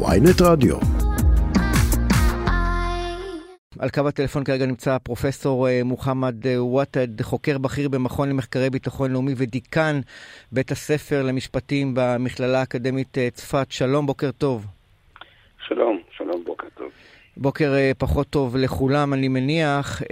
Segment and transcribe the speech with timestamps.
[0.00, 0.76] ויינט רדיו.
[3.78, 9.12] על קו הטלפון כרגע נמצא פרופסור אה, מוחמד אה, וואטד, חוקר בכיר במכון למחקרי ביטחון
[9.12, 10.00] לאומי ודיקן
[10.52, 13.66] בית הספר למשפטים במכללה האקדמית אה, צפת.
[13.70, 14.66] שלום, בוקר טוב.
[15.68, 16.88] שלום, שלום, בוקר טוב.
[17.36, 20.02] בוקר פחות טוב לכולם, אני מניח.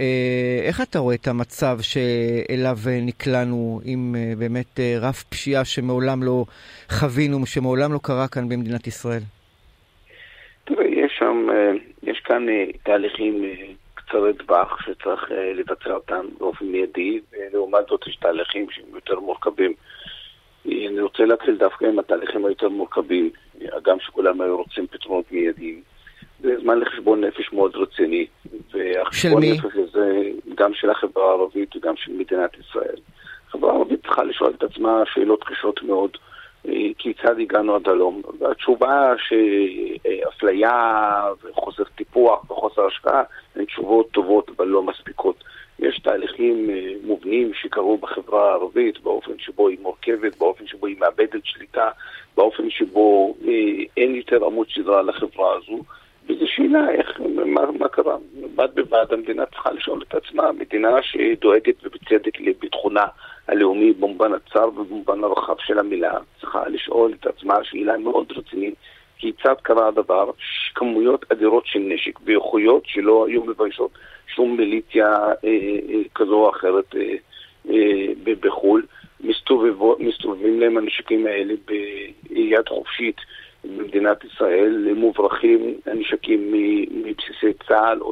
[0.63, 6.45] איך אתה רואה את המצב שאליו נקלענו עם באמת רף פשיעה שמעולם לא
[6.89, 9.21] חווינו, שמעולם לא קרה כאן במדינת ישראל?
[10.65, 11.47] תראה, יש שם,
[12.03, 12.45] יש כאן
[12.83, 13.43] תהליכים
[13.93, 19.73] קצרי טווח שצריך לבצע אותם באופן מיידי, ולעומת זאת יש תהליכים שהם יותר מורכבים.
[20.65, 23.29] אני רוצה להתחיל דווקא עם התהליכים היותר מורכבים,
[23.73, 25.81] הגם שכולם היו רוצים פתרונות מיידיים.
[26.39, 28.27] זה זמן לחשבון נפש מאוד רציני.
[29.11, 29.51] של מי?
[29.51, 30.21] נפש הזה
[30.55, 32.95] גם של החברה הערבית וגם של מדינת ישראל.
[33.47, 36.17] החברה הערבית צריכה לשאול את עצמה שאלות קשות מאוד.
[36.97, 38.21] כיצד הגענו עד הלום.
[38.39, 43.23] והתשובה שאפליה וחוסר טיפוח וחוסר השקעה
[43.55, 45.43] הן תשובות טובות אבל לא מספיקות.
[45.79, 46.69] יש תהליכים
[47.03, 51.89] מובנים שקרו בחברה הערבית באופן שבו היא מורכבת, באופן שבו היא מאבדת שליטה,
[52.37, 53.35] באופן שבו
[53.97, 55.79] אין יותר עמוד שדרה לחברה הזו.
[56.29, 58.17] וזו שאלה איך, מה, מה קרה.
[58.55, 63.05] בד בבד המדינה צריכה לשאול את עצמה, מדינה שדואגת ובצדק לביטחונה
[63.47, 68.75] הלאומי במובן הצר ובמובן הרחב של המילה, צריכה לשאול את עצמה שאלה מאוד רצינית,
[69.17, 70.31] כיצד קרה הדבר,
[70.75, 73.91] כמויות אדירות של נשק ואיכויות שלא היו מביישות
[74.35, 75.33] שום מיליציה אה,
[75.89, 77.15] אה, כזו או אחרת אה,
[77.69, 78.85] אה, בחו"ל,
[79.99, 83.17] מסתובבים להם הנשקים האלה ביד חופשית.
[83.77, 86.53] במדינת ישראל מוברחים הנשקים
[86.91, 88.11] מבסיסי צה"ל או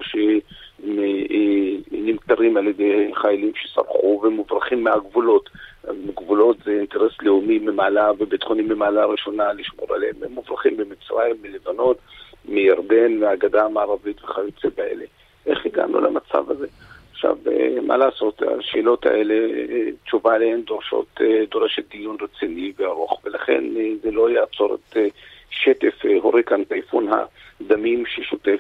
[1.92, 5.50] שנמכרים על ידי חיילים שסרחו ומוברחים מהגבולות.
[6.16, 10.16] גבולות זה אינטרס לאומי ממעלה וביטחוני ממעלה ראשונה לשמור עליהם.
[10.22, 11.96] הם מוברחים ממצרים, מלבנון,
[12.46, 15.06] מירדן, מהגדה המערבית וכיוצא באלה.
[15.46, 16.68] איך הגענו למצב הזה?
[17.12, 17.38] עכשיו,
[17.82, 19.36] מה לעשות, השאלות האלה,
[20.06, 21.22] תשובה עליהן דורשות,
[21.52, 23.64] דורשת דיון רציני וארוך, ולכן
[24.04, 24.98] זה לא יעצור את
[25.54, 27.10] שטף הוריקן טייפון
[27.62, 28.60] הדמים ששוטף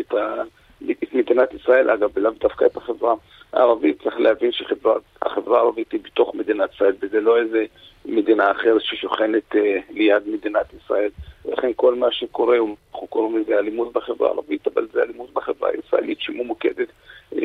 [0.00, 0.42] את, ה...
[0.90, 3.14] את מדינת ישראל, אגב, ולאו דווקא את החברה
[3.52, 4.02] הערבית.
[4.02, 7.64] צריך להבין שהחברה הערבית היא בתוך מדינת ישראל, וזה לא איזה
[8.04, 9.54] מדינה אחרת ששוכנת
[9.90, 11.10] ליד מדינת ישראל.
[11.44, 12.58] ולכן כל מה שקורה,
[13.08, 16.88] אנחנו קוראים לזה אלימות בחברה הערבית, אבל זה אלימות בחברה הישראלית שממוקדת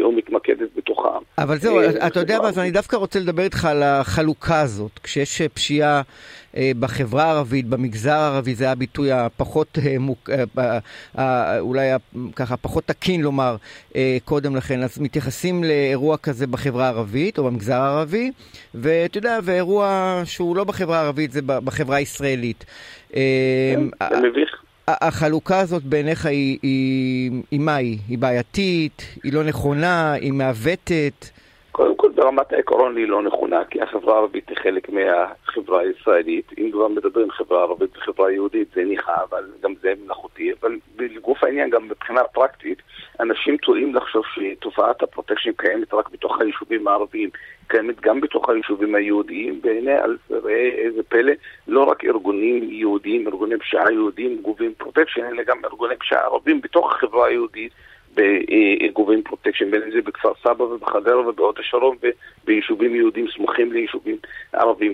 [0.02, 1.18] או מתמקדת בתוכה.
[1.38, 5.00] אבל זהו, אתה יודע מה, אז אני דווקא רוצה לדבר איתך על החלוקה הזאת.
[5.04, 6.02] כשיש פשיעה
[6.80, 9.78] בחברה הערבית, במגזר הערבי, זה הביטוי הפחות,
[11.60, 11.90] אולי
[12.36, 13.56] ככה, פחות תקין לומר
[14.26, 14.84] קודם לכן.
[14.84, 18.32] אז מתייחסים לאירוע כזה בחברה הערבית או במגזר הערבי,
[18.76, 22.66] ואתה יודע, ואירוע שהוא לא בחברה הערבית, זה בחברה הישראלית.
[23.10, 24.63] זה מביך.
[24.88, 27.98] החלוקה הזאת בעיניך היא, היא, היא מה היא?
[28.08, 29.02] היא בעייתית?
[29.24, 30.14] היא לא נכונה?
[30.14, 31.26] היא מעוותת?
[31.72, 36.52] קודם כל ברמת העקרון היא לא נכונה, כי החברה הערבית היא חלק מהחברה הישראלית.
[36.58, 40.52] אם כבר מדברים חברה ערבית וחברה יהודית זה ניחא, אבל גם זה מלאכותי.
[40.62, 42.82] אבל בגוף העניין, גם מבחינה פרקטית,
[43.20, 47.30] אנשים טועים לחשוב שתופעת הפרוטקשן קיימת רק בתוך היישובים הערביים,
[47.68, 49.92] קיימת גם בתוך היישובים היהודיים, והנה,
[50.30, 51.34] ראה איזה פלא,
[51.68, 56.96] לא רק ארגונים יהודיים, ארגוני פשיעה יהודיים גובים פרוטקשן, אלא גם ארגוני פשיעה ערבים בתוך
[56.96, 57.72] החברה היהודית.
[58.94, 61.98] גובים פרוטקשן, בין אם זה בכפר סבא ובחדרה ובהוד השרון
[62.44, 64.18] וביישובים יהודים סמוכים ליישובים
[64.54, 64.94] ערבים.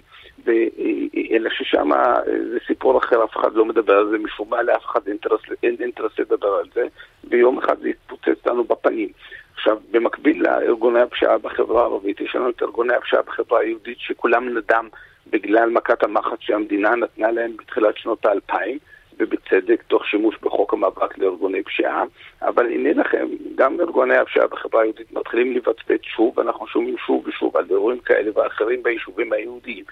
[1.31, 1.89] אלא ששם
[2.25, 5.75] זה סיפור אחר, אף אחד לא מדבר על זה, משום מה לאף אחד אינטרס, אין
[5.79, 6.87] אינטרס לדבר על זה,
[7.23, 9.09] ויום אחד זה יתפוצץ לנו בפנים.
[9.53, 14.87] עכשיו, במקביל לארגוני הפשיעה בחברה הערבית, יש לנו את ארגוני הפשיעה בחברה היהודית שקולם נדם
[15.29, 18.77] בגלל מכת המחץ שהמדינה נתנה להם בתחילת שנות האלפיים.
[19.19, 22.03] ובצדק, תוך שימוש בחוק המאבק לארגוני פשיעה,
[22.41, 27.57] אבל הנה לכם, גם ארגוני הפשיעה בחברה היהודית מתחילים לבצבץ שוב, ואנחנו שומעים שוב ושוב
[27.57, 29.83] על אירועים כאלה ואחרים ביישובים היהודיים.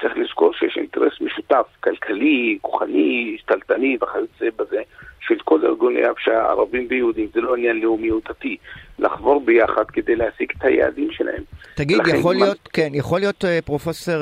[0.00, 4.82] צריך לזכור שיש אינטרס משותף, כלכלי, כוחני, שתלטני וכיוצא בזה,
[5.28, 8.56] של כל ארגוני הפשיעה הערבים ויהודים, זה לא עניין לאומי או דתי,
[8.98, 11.42] לחבור ביחד כדי להשיג את היעדים שלהם.
[11.74, 12.44] תגיד, יכול מה...
[12.44, 14.14] להיות, כן, יכול להיות פרופסור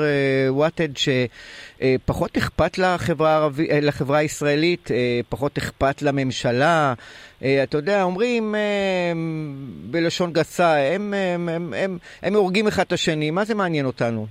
[0.49, 4.89] וואטד שפחות אכפת לחברה, הערבי, לחברה הישראלית,
[5.29, 6.93] פחות אכפת לממשלה,
[7.37, 8.55] אתה יודע, אומרים
[9.91, 14.27] בלשון גסה, הם, הם, הם, הם, הם הורגים אחד את השני, מה זה מעניין אותנו?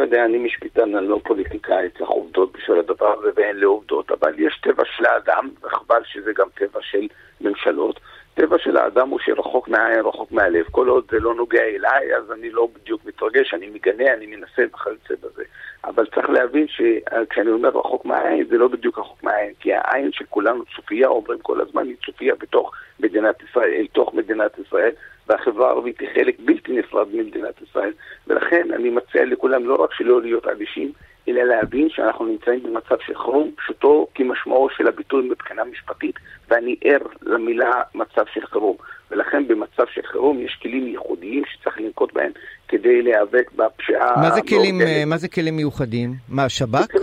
[0.00, 4.60] יודע, אני משפטן, אני לא פוליטיקאי, צריך עובדות בשביל הדבר הזה ואין לעובדות, אבל יש
[4.62, 7.06] טבע של האדם, וחבל שזה גם טבע של
[7.40, 8.00] ממשלות,
[8.34, 10.64] טבע של האדם הוא שרחוק מהעין, רחוק מהלב.
[10.70, 14.62] כל עוד זה לא נוגע אליי, אז אני לא בדיוק מתרגש, אני מגנה, אני מנסה
[14.74, 15.42] וכיוצא בזה.
[15.84, 20.24] אבל צריך להבין שכשאני אומר רחוק מהעין, זה לא בדיוק רחוק מהעין, כי העין של
[20.28, 24.90] כולנו צופייה, אומרים כל הזמן, היא צופייה בתוך מדינת ישראל, אל תוך מדינת ישראל,
[25.26, 27.92] והחברה הערבית היא חלק בלתי נפרד ממדינת ישראל.
[28.26, 30.92] ולכן אני מציע לכולם לא רק שלא להיות אדישים,
[31.28, 36.16] אלא להבין שאנחנו נמצאים במצב של חירום, פשוטו כמשמעו של הביטוי מבחינה משפטית,
[36.48, 38.76] ואני ער למילה מצב של חירום.
[39.10, 42.32] ולכן במצב של חירום יש כלים ייחודיים שצריך לנקוט בהם
[42.68, 44.16] כדי להיאבק בפשיעה.
[44.16, 46.14] מה זה כלים, מה זה כלים מיוחדים?
[46.28, 46.94] מה, שב"כ?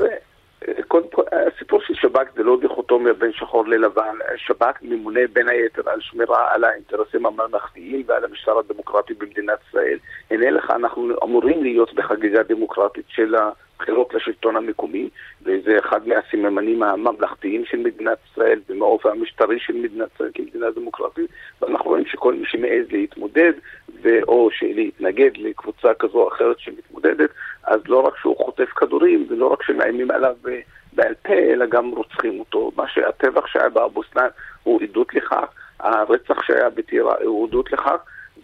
[0.87, 4.15] קודם כל, הסיפור של שב"כ זה לא דיכוטומיה בין שחור ללבן.
[4.35, 9.97] שב"כ ממונה בין היתר על שמירה על האינטרסים הממלכתיים ועל המשטר הדמוקרטי במדינת ישראל.
[10.31, 13.35] הנה לך, אנחנו אמורים להיות בחגיגה דמוקרטית של
[13.79, 15.09] הבחירות לשלטון המקומי,
[15.41, 21.29] וזה אחד מהסממנים הממלכתיים של מדינת ישראל ומהאופי המשטרי של מדינת ישראל כמדינה דמוקרטית,
[21.61, 23.53] ואנחנו רואים שכל מי שמעז להתמודד,
[24.27, 27.29] או להתנגד לקבוצה כזו או אחרת שמתמודדת,
[27.63, 30.35] אז לא רק שהוא חוטף כדורים, ולא רק שמאיימים עליו
[30.93, 32.71] בעל פה, אלא גם רוצחים אותו.
[32.75, 34.27] מה שהטבח שהיה באבו סנאן
[34.63, 35.45] הוא עדות לכך,
[35.79, 37.97] הרצח שהיה בטירה הוא עדות לכך,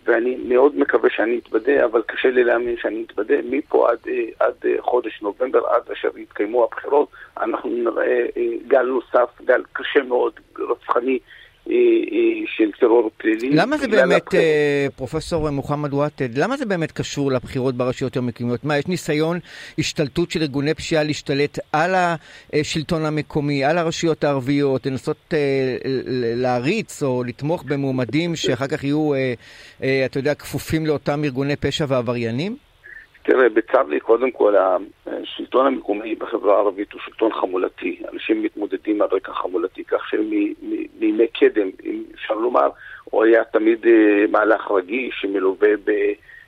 [0.05, 3.35] ואני מאוד מקווה שאני אתבדה, אבל קשה לי להאמין שאני אתבדה.
[3.49, 3.99] מפה עד,
[4.39, 7.07] עד חודש נובמבר, עד אשר יתקיימו הבחירות,
[7.41, 8.25] אנחנו נראה
[8.67, 11.19] גל נוסף, גל קשה מאוד, רצחני.
[12.57, 13.49] של טרור פלילי.
[13.49, 14.45] למה זה באמת, הבחירות.
[14.95, 18.63] פרופסור מוחמד וואטד, למה זה באמת קשור לבחירות ברשויות המקומיות?
[18.63, 19.39] מה, יש ניסיון
[19.79, 21.95] השתלטות של ארגוני פשיעה להשתלט על
[22.53, 25.33] השלטון המקומי, על הרשויות הערביות, לנסות
[26.35, 29.11] להריץ או לתמוך במועמדים שאחר כך יהיו,
[29.79, 32.57] אתה יודע, כפופים לאותם ארגוני פשע ועבריינים?
[33.23, 34.55] תראה, בצר לי, קודם כל,
[35.07, 38.01] השלטון המקומי בחברה הערבית הוא שלטון חמולתי.
[38.13, 42.69] אנשים מתמודדים על רקע חמולתי, כך שמימי קדם, אם אפשר לומר,
[43.03, 43.85] הוא היה תמיד
[44.31, 45.69] מהלך רגיש שמלווה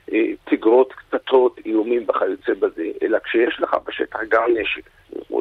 [0.08, 2.86] בתגרות, קטטות, איומים וכיוצא בזה.
[3.02, 4.82] אלא כשיש לך בשטח גם נשק,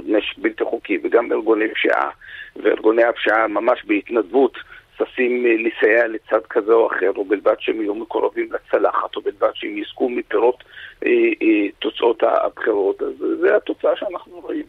[0.06, 2.10] נשק בלתי חוקי, וגם ארגוני פשיעה,
[2.56, 4.58] וארגוני הפשיעה ממש בהתנדבות,
[4.98, 9.78] ששים לסייע לצד כזה או אחר, או בלבד שהם יהיו מקורבים לצלחת, או בלבד שהם
[9.78, 10.64] יזכו מפירות
[11.06, 11.12] אה,
[11.42, 13.02] אה, תוצאות הבחירות.
[13.02, 14.66] אז זו התוצאה שאנחנו רואים.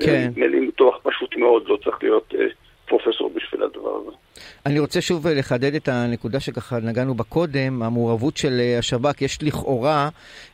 [0.00, 0.26] כן.
[0.28, 2.46] נדמה לי ניתוח פשוט מאוד, לא צריך להיות אה,
[2.90, 4.16] פרופסור בשביל הדבר הזה.
[4.66, 9.22] אני רוצה שוב לחדד את הנקודה שככה נגענו בה קודם, המעורבות של השב"כ.
[9.22, 10.08] יש לכאורה,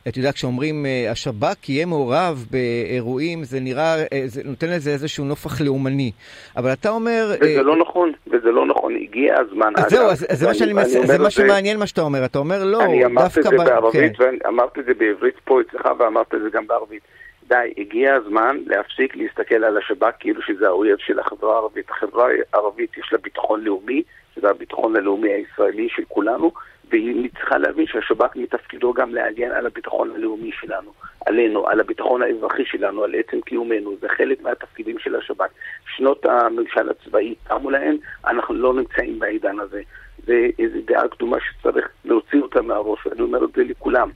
[0.07, 3.95] אתה יודע, כשאומרים השב"כ יהיה מעורב באירועים, זה נראה,
[4.25, 6.11] זה נותן לזה איזשהו נופח לאומני.
[6.57, 7.35] אבל אתה אומר...
[7.41, 9.73] וזה לא נכון, וזה לא נכון, הגיע הזמן.
[9.77, 12.25] אז זהו, אז זה מה שאני מנסה, זה מה שמעניין מה שאתה אומר.
[12.25, 12.85] אתה אומר לא, דווקא...
[12.85, 16.67] אני אמרתי את זה בערבית, ואמרתי את זה בעברית פה אצלך, ואמרתי את זה גם
[16.67, 17.01] בערבית.
[17.47, 21.89] די, הגיע הזמן להפסיק להסתכל על השב"כ כאילו שזה האויב של החברה הערבית.
[21.89, 24.03] החברה הערבית יש לה ביטחון לאומי,
[24.35, 26.51] שזה הביטחון הלאומי הישראלי של כולנו,
[26.89, 30.91] והיא צריכה להבין שהשב"כ מתפקידו גם להגן על הביטחון הלאומי שלנו,
[31.25, 35.47] עלינו, על הביטחון האזרחי שלנו, על עצם קיומנו, זה חלק מהתפקידים של השב"כ.
[35.95, 37.97] שנות הממשל הצבאי תמו להן,
[38.27, 39.81] אנחנו לא נמצאים בעידן הזה.
[40.25, 44.09] זה איזו דעה קדומה שצריך להוציא אותה מהראש, ואני אומר את זה לכולם.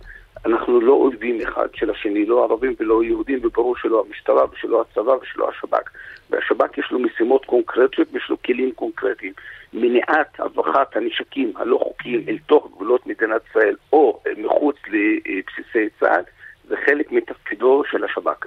[0.45, 5.11] אנחנו לא אויבים אחד של השני, לא ערבים ולא יהודים, וברור שלא המשטרה ושלא הצבא
[5.21, 5.89] ושלא השב"כ.
[6.29, 9.33] והשב"כ יש לו משימות קונקרטיות ויש לו כלים קונקרטיים.
[9.73, 16.23] מניעת הברחת הנשקים הלא חוקיים אל תוך גבולות מדינת ישראל או מחוץ לבסיסי צה"ל,
[16.69, 18.45] זה חלק מתפקידו של השב"כ.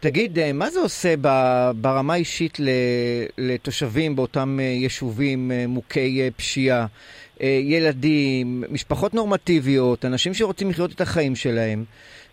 [0.00, 1.14] תגיד, מה זה עושה
[1.74, 2.58] ברמה אישית
[3.38, 6.86] לתושבים באותם יישובים מוכי פשיעה?
[7.40, 11.84] ילדים, משפחות נורמטיביות, אנשים שרוצים לחיות את החיים שלהם,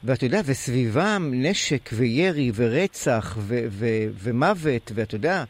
[0.03, 5.43] ואתה יודע, וסביבם נשק וירי ורצח ו- ו- ומוות, ואתה יודע,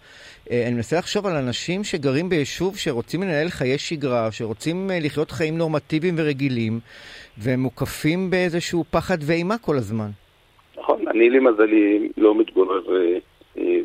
[0.52, 6.16] אני מנסה לחשוב על אנשים שגרים ביישוב שרוצים לנהל חיי שגרה, שרוצים לחיות חיים נורמטיביים
[6.18, 6.80] ורגילים,
[7.38, 10.10] והם מוקפים באיזשהו פחד ואימה כל הזמן.
[10.78, 12.82] נכון, אני למזלי לא מתגורר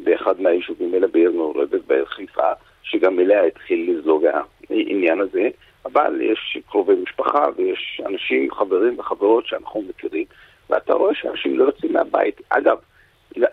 [0.04, 4.24] באחד מהיישובים, אלא בעיר מעורבת, בעיר חיפה, שגם אליה התחיל לזלוג
[4.70, 5.48] העניין הזה,
[5.84, 10.24] אבל יש קרובי משפחה ויש אנשים, חברים וחברות שאנחנו מכירים,
[10.70, 12.40] ואתה רואה שאנשים לא יוצאים מהבית.
[12.48, 12.78] אגב,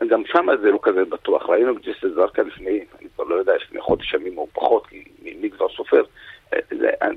[0.08, 1.50] גם שם זה לא כזה בטוח.
[1.50, 5.04] ראינו בג'סר זרקה לפני, אני כבר לא יודע, לפני חודש ימים או פחות, כי
[5.42, 6.04] מי כבר סופר,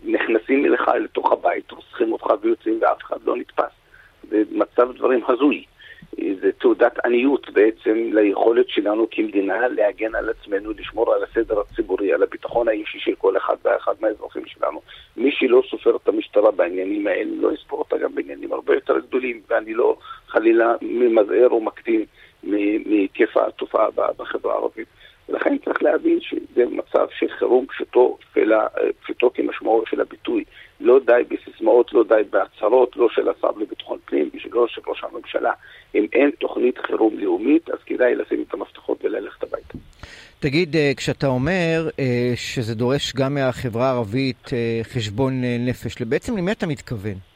[0.05, 3.73] נכנסים אליך לתוך הבית, רוצחים אותך ויוצאים ואף אחד לא נתפס.
[4.31, 5.65] זה מצב דברים הזוי.
[6.41, 12.23] זה תעודת עניות בעצם ליכולת שלנו כמדינה להגן על עצמנו, לשמור על הסדר הציבורי, על
[12.23, 14.81] הביטחון האישי של כל אחד ואחד מהאזרחים שלנו.
[15.17, 19.41] מי שלא סופר את המשטרה בעניינים האלה, לא יספור אותה גם בעניינים הרבה יותר גדולים,
[19.49, 19.97] ואני לא
[20.27, 22.05] חלילה ממזער או מקטין
[22.43, 24.89] מהיקף התופעה בחברה הערבית.
[25.31, 28.19] ולכן צריך להבין שזה מצב של חירום פשוטו,
[29.03, 30.45] פשוטו כמשמעו של הביטוי.
[30.81, 35.53] לא די בסיסמאות, לא די בהצהרות, לא של השר לביטחון פנים ולא של ראש הממשלה.
[35.95, 39.79] אם אין תוכנית חירום לאומית, אז כדאי לשים את המפתחות וללכת הביתה.
[40.41, 46.53] תגיד, אה, כשאתה אומר אה, שזה דורש גם מהחברה הערבית אה, חשבון נפש, בעצם למי
[46.53, 47.30] אתה מתכוון?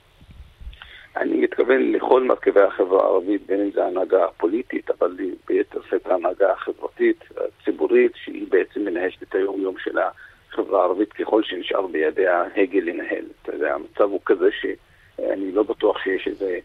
[1.17, 5.17] אני מתכוון לכל מרכיבי החברה הערבית, בין אם זה ההנהגה הפוליטית, אבל
[5.47, 11.87] ביתר שאת ההנהגה החברתית, הציבורית, שהיא בעצם מנהלת את היום-יום של החברה הערבית ככל שנשאר
[11.87, 13.25] בידיה הגה לנהל.
[13.43, 16.59] אתה יודע, המצב הוא כזה שאני לא בטוח שיש איזה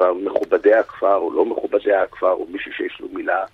[0.00, 3.44] מכובדי הכפר או לא מכובדי הכפר, או מישהו שיש לו מילה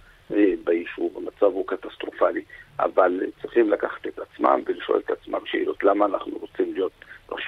[0.65, 2.43] ביישוב, המצב הוא קטסטרופלי,
[2.79, 6.39] אבל צריכים לקחת את עצמם ולשאול את עצמם שאלות למה אנחנו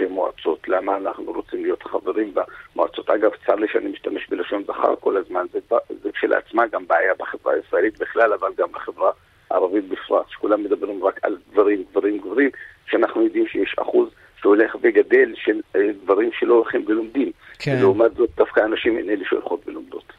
[0.00, 3.10] ראשי מועצות, למה אנחנו רוצים להיות חברים במועצות.
[3.10, 5.58] אגב, צר לי שאני משתמש בלשון זכר כל הזמן, זה,
[6.02, 9.10] זה כשלעצמה גם בעיה בחברה הישראלית בכלל, אבל גם בחברה
[9.50, 12.50] הערבית בפרט, שכולם מדברים רק על גברים, גברים, גברים,
[12.90, 14.08] שאנחנו יודעים שיש אחוז
[14.40, 15.60] שהולך וגדל של
[16.02, 17.30] דברים שלא הולכים ולומדים.
[17.58, 17.76] כן.
[17.78, 20.12] ולעומת זאת, דווקא הנשים הן אלה שהולכות ולומדות.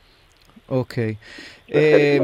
[0.70, 1.16] אוקיי.
[1.74, 2.18] אה,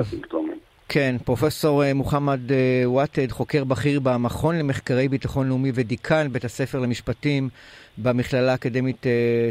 [0.93, 6.79] כן, פרופסור אה, מוחמד אה, וואטד, חוקר בכיר במכון למחקרי ביטחון לאומי ודיקן בית הספר
[6.79, 7.49] למשפטים
[7.97, 9.05] במכללה האקדמית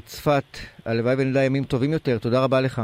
[0.06, 0.44] צפת.
[0.84, 2.18] הלוואי ונדע ימים טובים יותר.
[2.18, 2.82] תודה רבה לך.